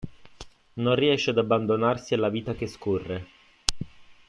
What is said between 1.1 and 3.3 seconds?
ad abbandonarsi alla vita che scorre.